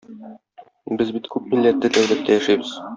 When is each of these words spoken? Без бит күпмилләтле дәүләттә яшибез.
Без 1.01 1.13
бит 1.19 1.31
күпмилләтле 1.37 1.95
дәүләттә 1.99 2.41
яшибез. 2.43 2.79